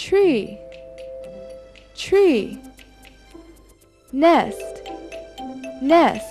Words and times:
Tree, 0.00 0.58
tree. 1.94 2.58
Nest, 4.12 4.80
nest. 5.82 6.29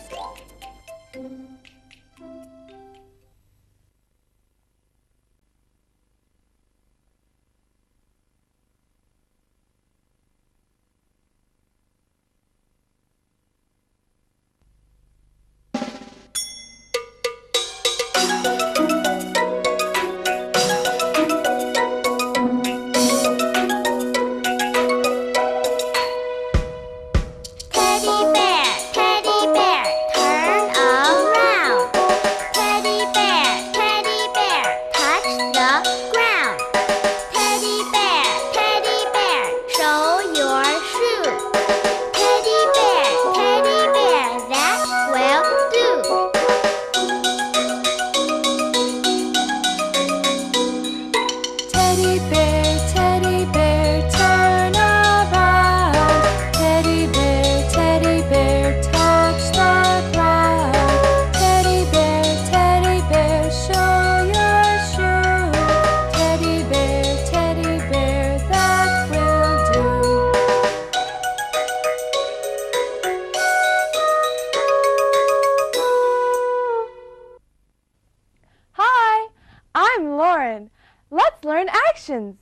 I'm 79.81 80.17
Lauren. 80.17 80.71
Let's 81.09 81.41
learn 81.45 81.69
actions. 81.87 82.35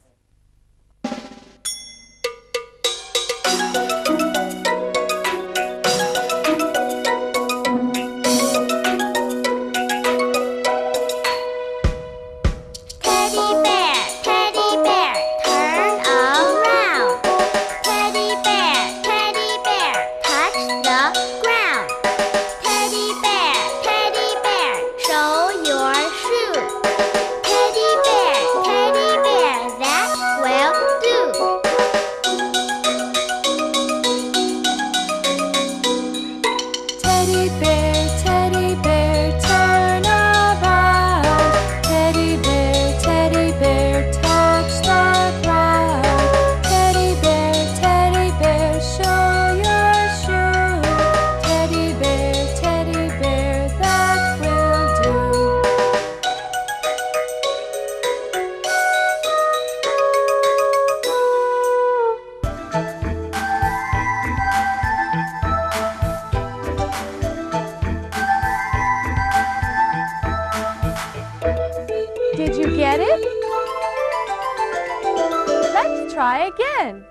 Try 76.17 76.47
again. 76.47 77.05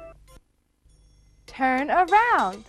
Turn 1.47 1.93
around. 1.93 2.65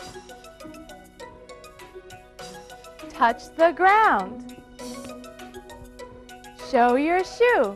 Touch 3.09 3.45
the 3.55 3.71
ground. 3.71 4.55
Show 6.69 6.93
your 6.93 7.23
shoe. 7.23 7.75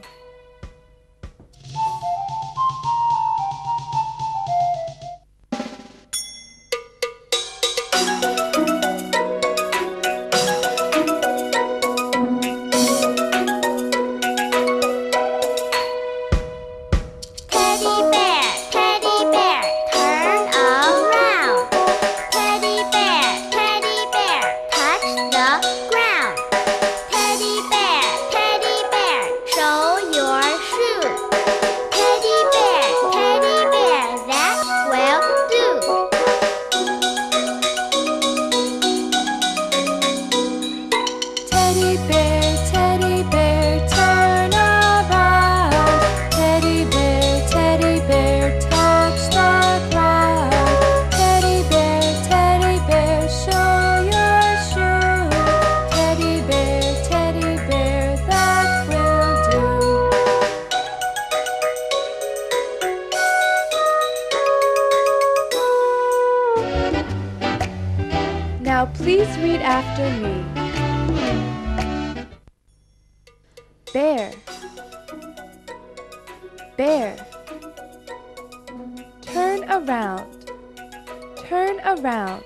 Please 69.02 69.36
read 69.40 69.62
after 69.62 70.08
me. 70.22 70.46
Bear. 73.92 74.32
Bear. 76.78 77.18
Turn 79.22 79.64
around. 79.72 80.52
Turn 81.36 81.80
around. 81.80 82.44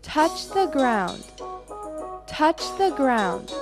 Touch 0.00 0.48
the 0.48 0.66
ground. 0.72 1.22
Touch 2.26 2.62
the 2.78 2.90
ground. 2.96 3.52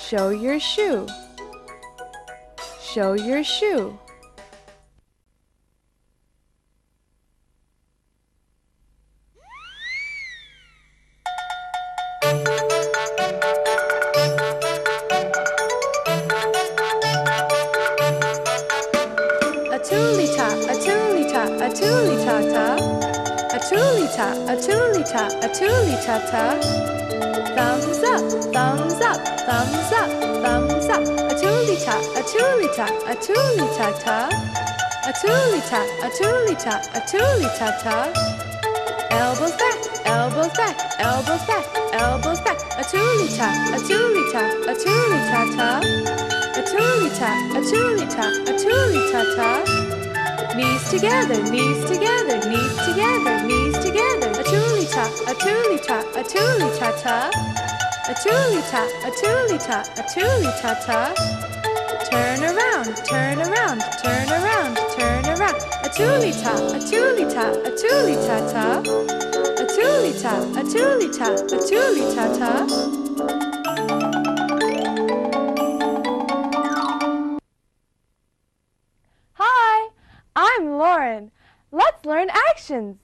Show 0.00 0.30
your 0.30 0.58
shoe. 0.58 1.06
Show 2.80 3.12
your 3.12 3.44
shoe. 3.44 3.98
Toolita, 35.72 36.04
a 36.04 36.10
toolita, 36.10 36.74
a 36.94 37.00
toolita 37.00 37.82
ta. 37.82 38.12
Elbows 39.10 39.52
back, 39.52 39.78
elbows 40.04 40.52
back, 40.52 40.76
elbows 40.98 41.44
back, 41.46 41.64
elbows 41.92 42.40
back. 42.40 42.58
A 42.78 42.84
toolita, 42.84 43.48
a 43.72 43.78
toolita, 43.80 44.42
a 44.68 44.74
toolita 44.74 45.40
ta. 45.56 45.80
A 46.54 46.62
toolita, 46.62 47.30
a 47.56 47.60
toolita, 47.62 48.24
a 48.46 48.52
toolita 48.52 49.22
ta. 49.36 50.54
Knees 50.54 50.90
together, 50.90 51.42
knees 51.50 51.84
together, 51.88 52.38
knees 52.48 52.76
together, 52.84 53.42
knees 53.46 53.78
together. 53.78 54.28
A 54.28 54.44
toolita, 54.44 55.04
a 55.26 55.34
toolita, 55.34 55.98
a 56.14 56.22
toolita 56.22 57.02
ta. 57.02 57.30
A 58.08 58.14
toolita, 58.14 58.82
a 59.06 59.10
toolita, 59.10 59.78
a 59.96 60.02
toolita 60.02 60.74
ta. 60.84 61.61
Turn 62.12 62.44
around, 62.44 62.94
turn 63.06 63.38
around, 63.40 63.80
turn 64.02 64.28
around, 64.28 64.76
turn 64.98 65.24
around. 65.24 65.56
A 65.82 65.88
toolita, 65.88 66.52
a 66.68 66.78
toolita, 66.78 67.44
a 67.64 67.70
toolita 67.70 68.52
ta. 68.52 68.80
A 68.80 69.64
toolita, 69.64 70.34
a 70.52 70.62
toolita, 70.62 71.28
a 71.32 71.56
toolita 71.56 72.24
ta. 72.38 72.52
Hi, 79.32 79.88
I'm 80.36 80.76
Lauren. 80.76 81.30
Let's 81.70 82.04
learn 82.04 82.28
actions. 82.50 82.98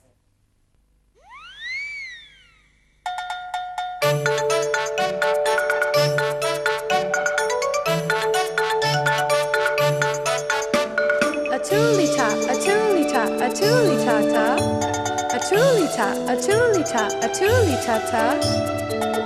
A 17.79 17.91
toolita 17.91 18.11
ta. 18.11 18.41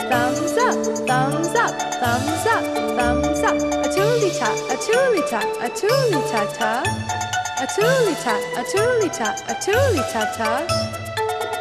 Thumbs 0.09 0.57
up, 0.59 0.77
thumbs 1.07 1.55
up, 1.55 1.73
thumbs 2.01 2.47
up, 2.47 2.65
thumbs 2.97 3.43
up. 3.43 3.57
A 3.57 3.89
toolita, 3.89 4.49
a 4.69 4.77
toolita, 4.77 5.41
a 5.61 5.69
toolita 5.71 6.43
ta. 6.57 6.83
A 7.59 7.67
toolita, 7.67 8.35
a 8.57 8.63
toolita, 8.65 9.29
a 9.49 9.55
toolita 9.55 10.23
ta. 10.37 10.67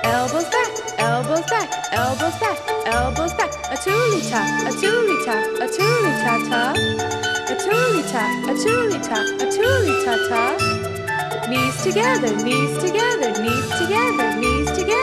Elbows 0.03 0.49
back, 0.49 0.71
elbows 0.97 1.45
back, 1.49 1.69
elbows 1.91 2.37
back, 2.39 2.57
elbows 2.85 3.33
back. 3.33 3.51
A 3.71 3.77
toolita, 3.77 4.41
a 4.67 4.71
toolita, 4.81 5.35
a 5.59 5.67
toolita 5.67 6.33
ta. 6.49 6.73
A 7.47 7.55
toolita, 7.55 8.23
a 8.47 8.53
toolita, 8.63 9.17
a 9.39 9.45
toolita 9.55 10.13
ta. 10.29 10.43
Knees 11.47 11.83
together, 11.83 12.35
knees 12.43 12.77
together, 12.77 13.31
knees 13.41 13.69
together, 13.79 14.39
knees 14.39 14.71
together. 14.71 15.00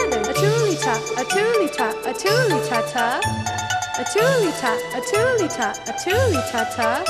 A 0.88 0.90
toolita, 0.90 1.18
a 1.18 1.24
toolita, 1.24 1.90
a 2.08 2.12
toolita 2.14 2.80
ta. 2.90 3.20
A 3.98 4.04
toolita, 4.04 4.72
a 4.94 5.00
toolita, 5.02 5.68
a 5.86 5.92
toolita 5.92 6.64
ta. 6.74 7.04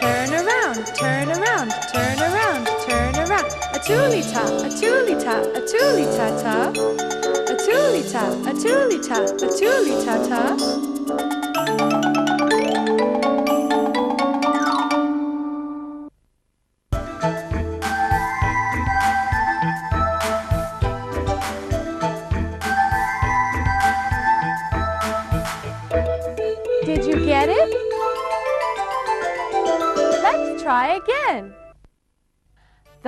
Turn 0.00 0.32
around, 0.32 0.86
turn 0.96 1.28
around, 1.28 1.70
turn 1.92 2.18
around, 2.18 2.66
turn 2.88 3.14
around. 3.16 3.52
A 3.74 3.78
toolita, 3.78 4.40
a 4.64 4.70
toolita, 4.70 5.34
a 5.54 5.60
toolita 5.60 6.28
ta. 6.42 6.68
A 6.68 7.56
toolita, 7.60 8.24
a 8.46 8.54
toolita, 8.54 9.18
a 9.20 9.48
toolita 9.58 10.14
ta. 10.26 10.88
Did 11.28 11.37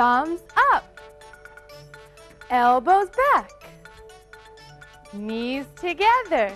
Thumbs 0.00 0.40
up. 0.72 0.98
Elbows 2.48 3.10
back. 3.34 3.50
Knees 5.12 5.66
together. 5.78 6.50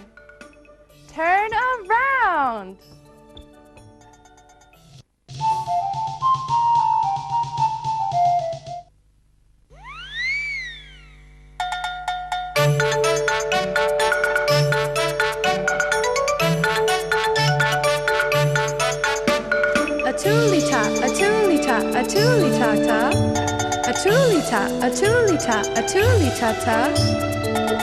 Turn 1.12 1.50
around. 1.52 2.78
A 20.00 20.14
toolita, 20.16 20.80
a 21.04 21.10
toolita, 21.10 21.76
a 21.94 22.02
toolita 22.06 22.86
ta 22.86 23.23
ta, 24.50 24.66
a 24.80 24.90
toodly 24.90 25.38
ta, 25.38 25.60
a 25.74 25.82
toodly 25.82 26.30
ta 26.38 26.52
ta. 26.64 26.88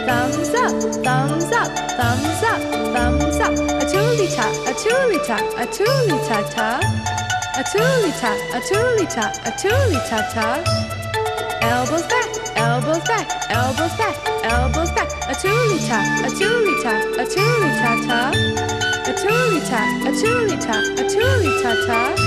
Thumbs 0.06 0.54
up, 0.54 0.72
thumbs 1.04 1.52
up, 1.52 1.72
thumbs 1.98 2.44
up, 2.44 2.62
thumbs 2.94 3.40
up, 3.40 3.54
a 3.82 3.86
toodly 3.86 4.28
ta, 4.36 4.46
a 4.70 4.74
toodly 4.74 5.20
ta, 5.26 5.38
a 5.58 5.66
toodly 5.68 6.18
ta 6.28 6.42
ta. 6.54 6.80
A 7.58 7.64
toodly 7.64 8.12
ta, 8.20 8.32
a 8.56 8.60
toodly 8.62 9.06
ta, 9.14 9.32
a 9.46 9.52
toodly 9.52 10.00
ta 10.10 10.20
ta. 10.34 10.64
Elbows 11.62 12.04
back, 12.08 12.30
elbows 12.58 13.04
back, 13.08 13.28
elbows 13.50 13.94
back, 13.98 14.16
elbows 14.44 14.92
back, 14.92 15.10
a 15.30 15.34
toodly 15.34 15.80
ta, 15.88 16.00
a 16.26 16.30
toodly 16.30 16.84
ta, 16.84 16.94
a 17.22 17.26
toodly 17.26 17.72
ta 17.82 17.92
ta. 18.08 18.32
A 19.10 19.14
toodly 19.14 19.62
ta, 19.70 19.82
a 20.08 20.12
toodly 20.12 20.58
ta, 20.62 20.78
a 20.80 21.04
toodly 21.10 21.62
ta 21.62 21.72
ta. 21.88 22.21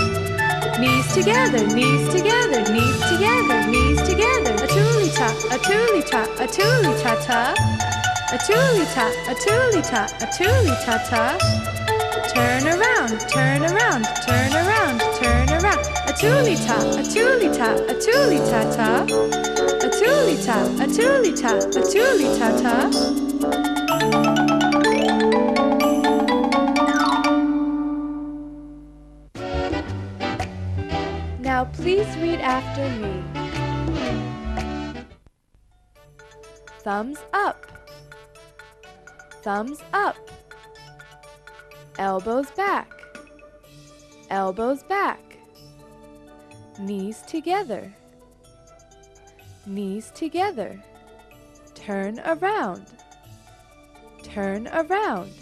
Knees 0.78 1.06
together, 1.14 1.64
knees 1.68 2.08
together, 2.12 2.60
knees 2.72 3.00
together, 3.08 3.66
knees 3.70 4.02
together. 4.02 4.54
A 4.54 4.66
tuli 4.66 5.08
ta, 5.10 5.28
a 5.54 5.58
tuli 5.58 6.02
ta, 6.02 6.22
a 6.42 6.46
tuli 6.46 6.92
ta 7.02 7.14
ta. 7.26 7.54
A 8.32 8.38
tuli 8.38 8.84
ta, 8.94 9.06
a 9.30 9.34
tuli 9.34 9.82
ta, 9.82 10.06
a 10.20 10.26
tuli 10.36 10.74
ta 10.84 10.98
ta. 11.08 11.38
Turn 12.34 12.66
around, 12.66 13.20
turn 13.30 13.62
around, 13.62 14.04
turn 14.26 14.52
around, 14.52 15.00
turn 15.22 15.48
around. 15.50 15.84
A 16.08 16.12
tuli 16.12 16.56
ta, 16.66 16.76
a 16.98 17.02
tuli 17.02 17.48
ta, 17.56 17.70
a 17.74 17.94
tuli 17.94 18.38
ta 18.50 18.60
ta. 18.76 18.90
A 19.04 19.88
tuli 19.98 20.36
ta, 20.44 20.58
a 20.82 20.86
tuli 20.88 21.32
ta, 21.32 21.52
a 21.54 21.82
tuli 21.92 22.26
ta 22.38 22.50
ta. 22.60 23.23
Please 31.84 32.16
read 32.16 32.40
after 32.40 32.88
me. 32.98 33.22
Thumbs 36.78 37.18
up. 37.34 37.66
Thumbs 39.42 39.80
up. 39.92 40.16
Elbows 41.98 42.50
back. 42.52 42.90
Elbows 44.30 44.82
back. 44.84 45.36
Knees 46.78 47.20
together. 47.26 47.92
Knees 49.66 50.10
together. 50.14 50.82
Turn 51.74 52.18
around. 52.20 52.86
Turn 54.22 54.68
around. 54.68 55.34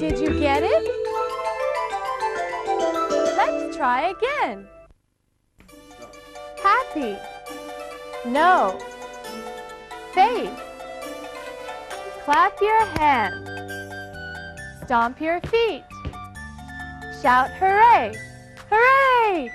Did 0.00 0.18
you 0.18 0.40
get 0.40 0.62
it? 0.62 0.82
Let's 3.36 3.76
try 3.76 4.14
again. 4.16 4.66
Happy. 6.62 7.18
No. 8.24 8.80
Faith. 10.14 10.58
Clap 12.24 12.58
your 12.62 12.86
hands. 12.86 13.46
Stomp 14.86 15.20
your 15.20 15.38
feet. 15.42 15.84
Shout 17.20 17.50
hooray! 17.58 18.14
Hooray! 18.70 19.50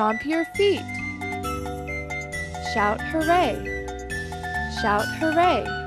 Stomp 0.00 0.24
your 0.24 0.46
feet. 0.46 0.80
Shout 2.72 3.02
hooray! 3.12 3.54
Shout 4.80 5.04
hooray! 5.18 5.79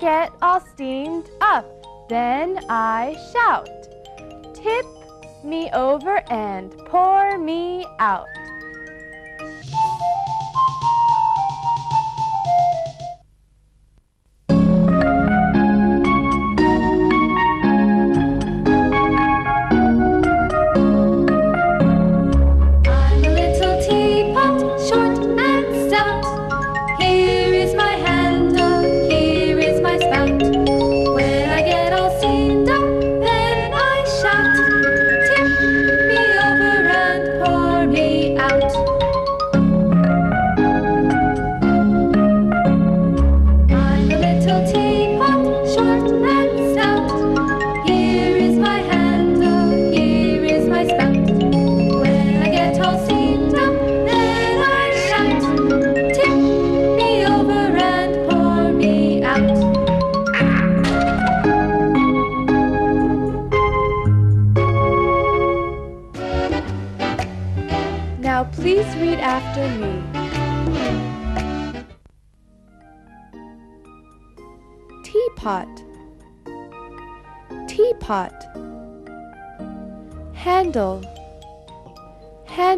get 0.00 0.32
all 0.40 0.60
steamed 0.60 1.30
up. 1.40 1.66
Then 2.08 2.58
I 2.68 3.16
shout, 3.32 3.68
Tip 4.54 4.86
me 5.44 5.70
over 5.72 6.22
and 6.30 6.76
pour 6.86 7.38
me 7.38 7.86
out. 7.98 8.26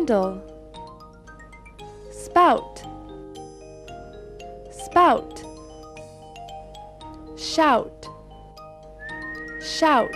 handle 0.03 0.43
spout. 2.11 2.83
Spout. 4.73 5.45
Shout. 7.37 8.09
Shout. 9.61 10.11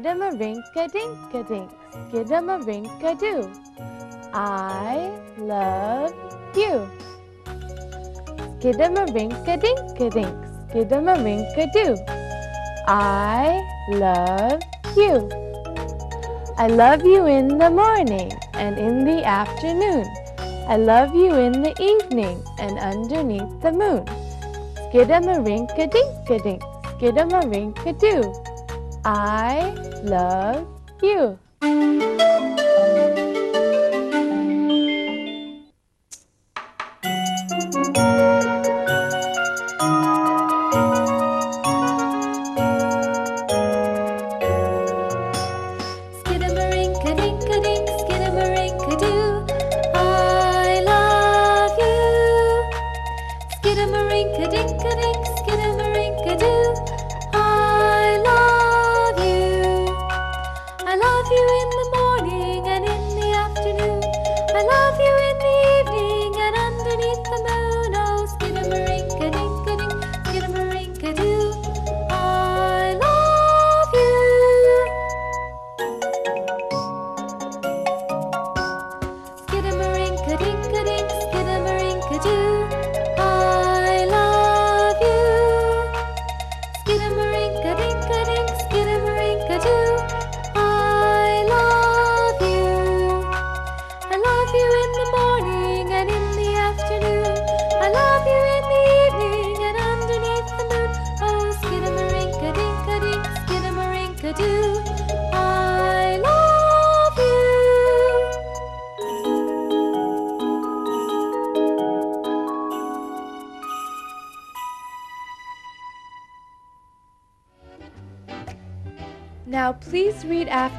Skidamarinka-dinka-dink, 0.00 1.68
skidamarinka, 2.08 3.20
do. 3.20 3.52
I 4.32 5.12
love 5.36 6.16
you. 6.56 6.88
Skidamarinka-dinka-dink, 8.56 10.32
skidamarinka, 10.72 11.68
do. 11.76 12.00
I 12.88 13.60
love 13.92 14.64
you. 14.96 15.28
I 16.56 16.68
love 16.72 17.04
you 17.04 17.26
in 17.26 17.60
the 17.60 17.68
morning 17.68 18.32
and 18.54 18.78
in 18.80 19.04
the 19.04 19.20
afternoon. 19.22 20.08
I 20.64 20.78
love 20.78 21.14
you 21.14 21.34
in 21.36 21.60
the 21.60 21.76
evening 21.76 22.40
and 22.56 22.80
underneath 22.80 23.52
the 23.60 23.72
moon. 23.72 24.08
Skidamarinka-dinka-dink, 24.88 26.64
skidamarinka, 26.96 27.92
do. 28.00 28.32
I 29.02 29.89
love 30.02 30.66
you. 31.02 31.38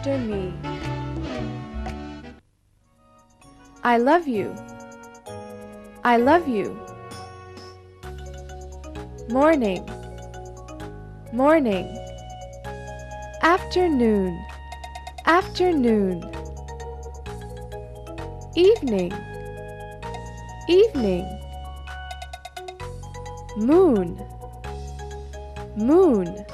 after 0.02 0.18
me. 0.18 0.52
I 3.84 4.00
love 4.00 4.28
you. 4.28 4.56
I 6.04 6.18
love 6.18 6.48
you. 6.48 6.76
Morning. 9.30 9.88
Morning. 11.32 11.86
Afternoon. 13.44 14.44
Afternoon. 15.28 16.24
Evening. 18.56 19.14
Evening. 20.68 21.28
Moon. 23.56 24.20
Moon. 25.76 26.51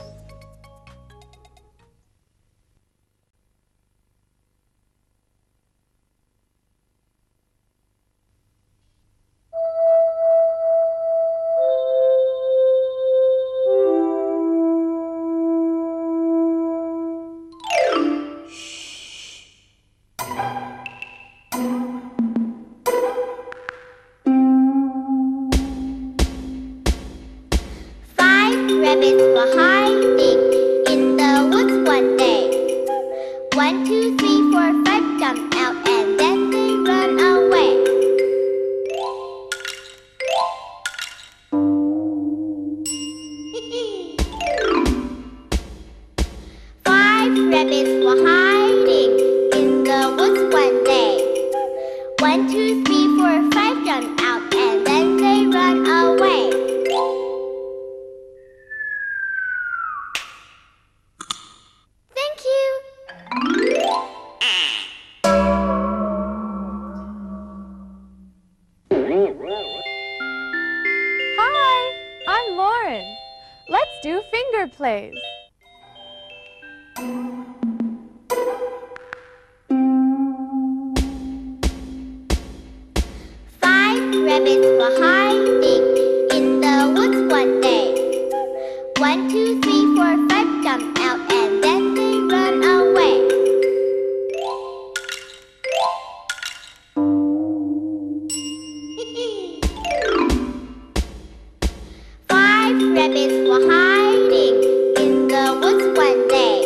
rabbits 103.07 103.47
were 103.47 103.71
hiding 103.71 104.55
in 104.97 105.27
the 105.29 105.57
woods 105.61 105.97
one 105.97 106.27
day. 106.27 106.59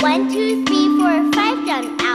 One, 0.00 0.32
two, 0.32 0.64
three, 0.64 0.88
four, 0.98 1.32
five 1.32 1.66
jumped 1.66 2.02
out. 2.02 2.13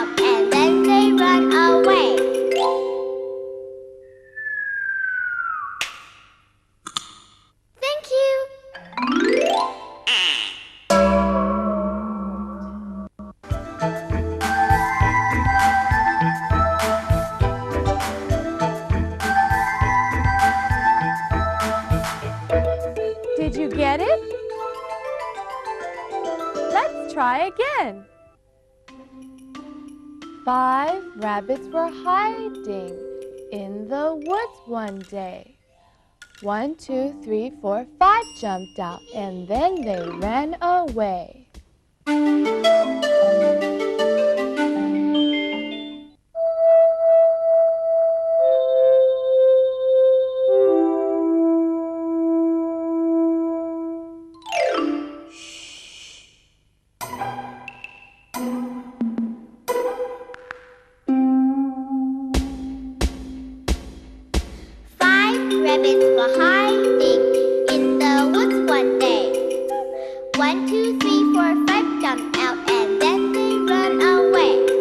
One, 36.50 36.74
two, 36.78 37.14
three, 37.24 37.52
four, 37.62 37.86
five 38.00 38.24
jumped 38.42 38.80
out, 38.80 39.02
and 39.14 39.48
then 39.48 39.84
they 39.86 40.02
ran 40.18 40.58
away. 40.64 41.46
three, 71.00 71.34
four, 71.34 71.56
five, 71.68 72.02
jump 72.02 72.38
out 72.38 72.58
and 72.70 73.02
then 73.02 73.32
we 73.32 73.58
run 73.72 74.02
away. 74.02 74.79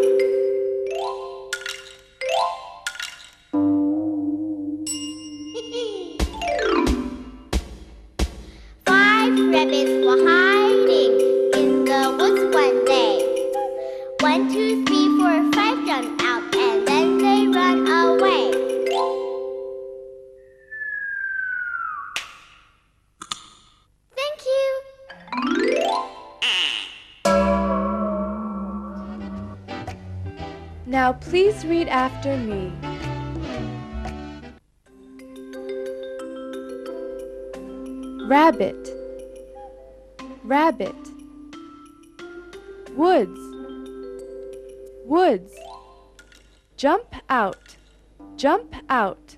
Jump 48.38 48.72
out. 48.88 49.36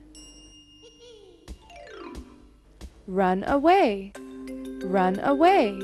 Run 3.07 3.45
away. 3.45 4.13
Run 4.85 5.19
away. 5.21 5.81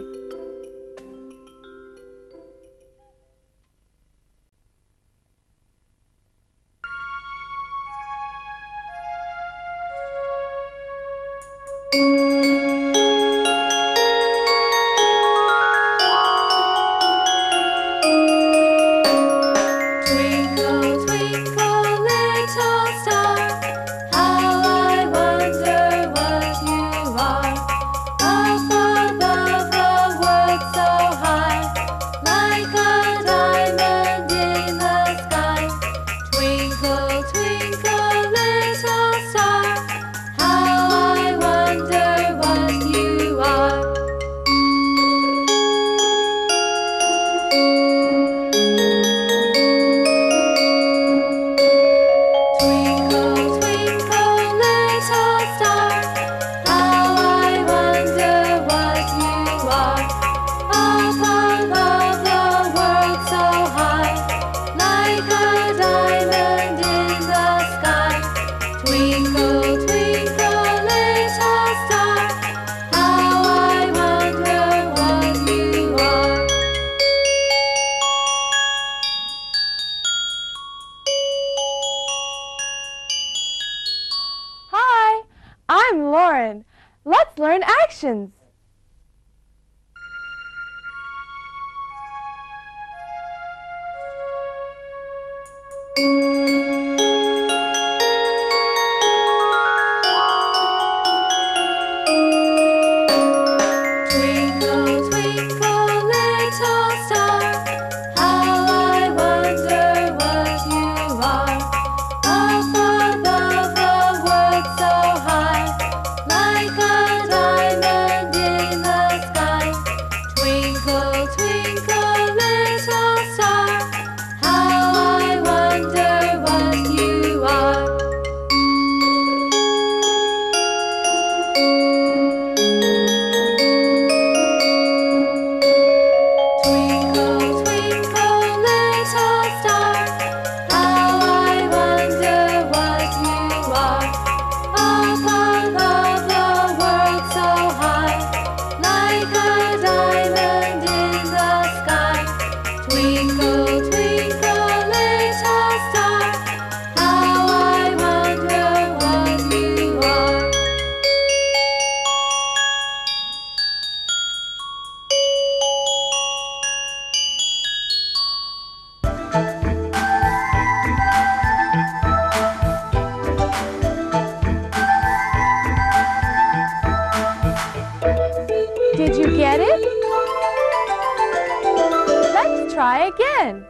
try 182.76 183.06
again. 183.06 183.64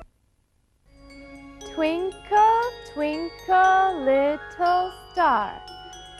Twinkle, 1.77 2.63
twinkle, 2.93 4.03
little 4.03 4.93
star, 5.13 5.63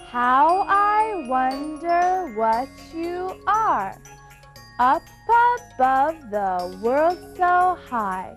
how 0.07 0.65
I 0.69 1.27
wonder 1.29 2.33
what 2.37 2.69
you 2.95 3.43
are. 3.49 3.93
Up 4.79 5.03
above 5.75 6.31
the 6.31 6.79
world 6.81 7.19
so 7.37 7.77
high, 7.91 8.37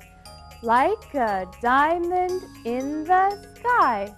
like 0.64 1.14
a 1.14 1.46
diamond 1.62 2.42
in 2.66 3.04
the 3.04 3.30
sky. 3.54 4.12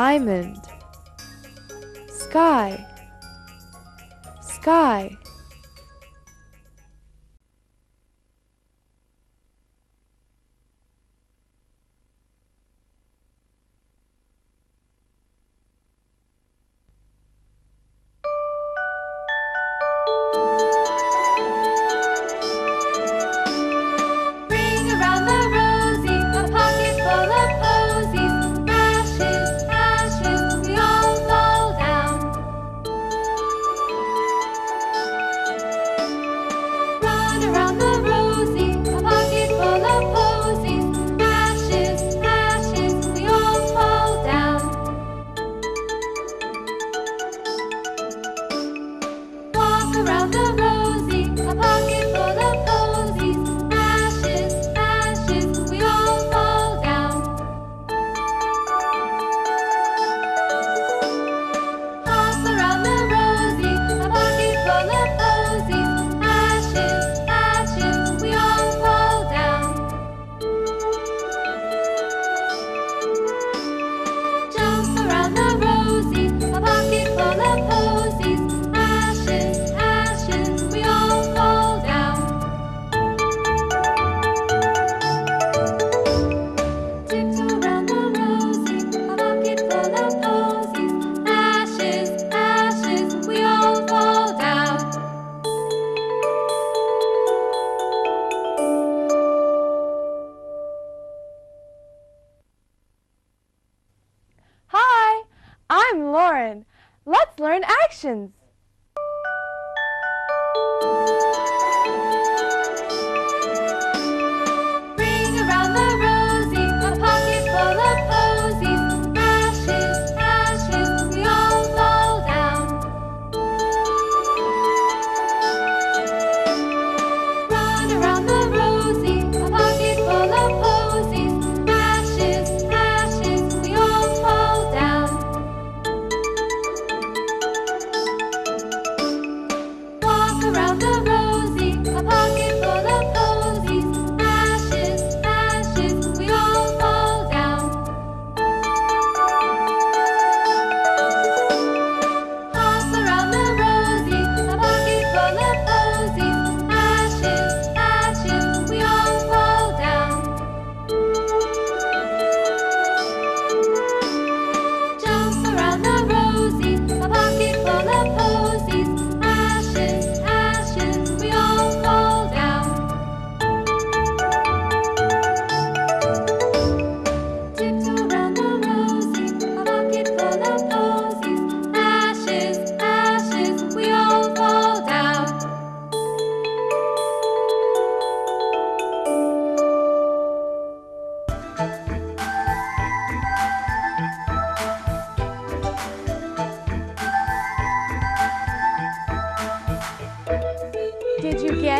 diamond. 0.00 0.62
Sky. 2.08 2.86
Sky. 4.40 5.19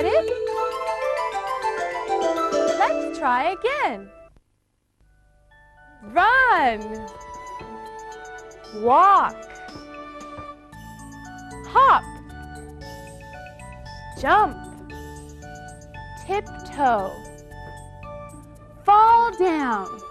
get 0.02 0.12
it? 0.12 0.30
Let's 2.78 3.18
try 3.18 3.52
again. 3.52 4.08
Run. 6.04 7.06
Walk. 8.76 9.36
Hop. 11.68 12.04
Jump. 14.20 14.56
Tiptoe. 16.26 17.12
Fall 18.84 19.36
down. 19.38 20.09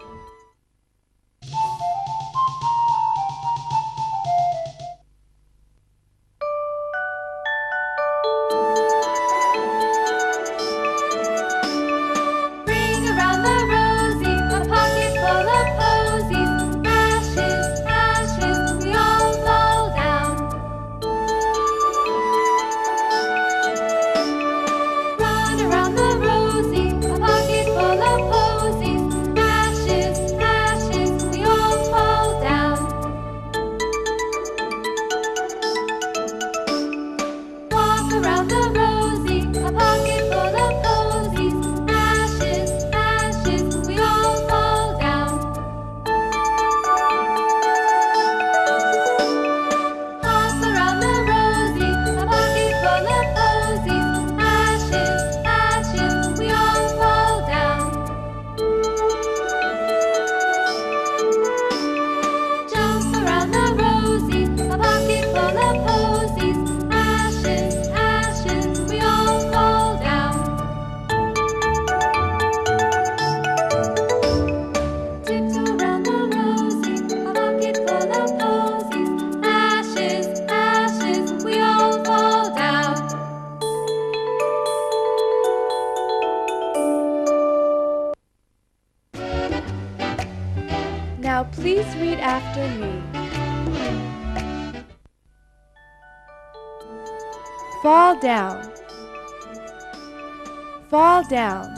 down. 101.29 101.73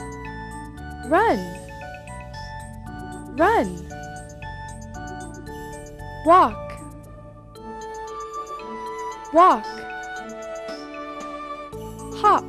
Run, 1.08 1.38
run. 3.36 3.88
Walk, 6.24 6.72
walk. 9.32 9.66
Hop, 12.22 12.44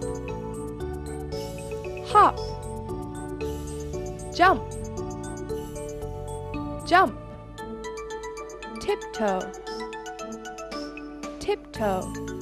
hop. 2.07 2.37
Jump, 4.33 4.63
jump. 6.87 7.19
Tiptoe, 8.79 9.41
tiptoe. 11.39 12.32